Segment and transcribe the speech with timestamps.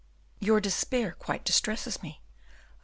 [0.39, 2.23] "Your despair quite distresses me."